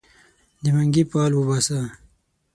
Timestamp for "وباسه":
1.35-1.79